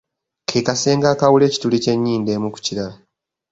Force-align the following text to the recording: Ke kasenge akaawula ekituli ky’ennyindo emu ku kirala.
Ke 0.49 0.59
kasenge 0.67 1.05
akaawula 1.13 1.43
ekituli 1.49 1.77
ky’ennyindo 1.83 2.29
emu 2.35 2.49
ku 2.53 2.59
kirala. 2.65 2.95